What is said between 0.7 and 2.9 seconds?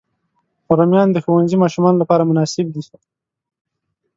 رومیان د ښوونځي ماشومانو لپاره مناسب دي